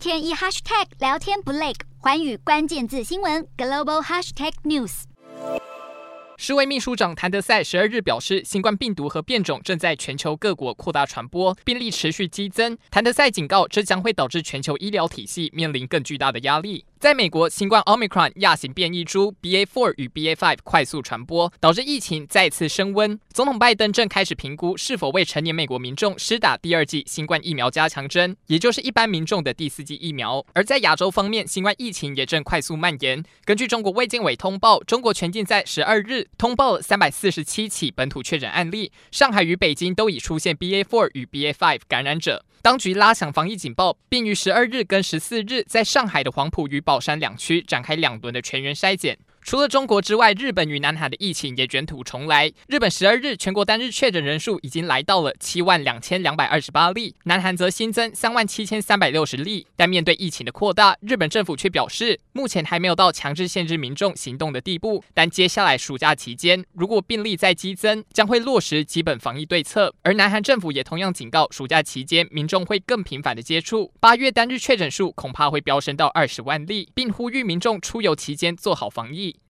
[0.00, 5.02] 天一 hashtag 聊天不累，环宇关键字新闻 global hashtag news。
[6.38, 12.78] 世卫秘书长谭德赛十二日表示，新冠病毒和变种正在全球各国扩大传播，病例持续激增。
[12.90, 16.86] 谭德赛警告，这将会导致全球医疗体系面临更巨大的压力。
[17.00, 23.18] 在美国，新冠 Omicron 亚型变异株 BA.4 与 BA.5 快速传播，导致疫情再次升温。
[23.32, 30.44] 总统拜登正开始评估是否为成年美国民众施打第二剂新冠疫苗加强针，也就是一般民众的第四剂疫苗。
[30.52, 33.24] 而在亚洲方面，新冠疫情也正快速蔓延。
[33.46, 42.44] 根据中国卫健委通报，中国全境在十二日通报了三百四十七起本土确诊案例，上海与北京都已出现 BA.4 与 BA.5 感染者。
[42.62, 49.16] 当局拉响防疫警报，并于十二日跟十四日在上海的黄埔与宝山两区展开两轮的全员筛检。
[49.42, 52.52] 除了中国之外，日本与南韩的疫情也卷土重来。
[52.68, 59.66] 日本十二日全国单日确诊人数已经来到了七万两千两百二十八例，南韩则新增三万七千三百六十例。
[59.74, 65.02] 但面对疫情的扩大，日本政府却表示，目前还没有到强制限制民众行动的地步。
[65.14, 69.92] 但接下来暑假期间，如果病例再激增，将会落实基本防疫对策。
[70.02, 79.29] 而南韩政府也同样警告，暑假期间民众会更频繁的接触，八月单日确诊数恐怕会飙升到二十万例，并呼吁民众出游期间做好防疫。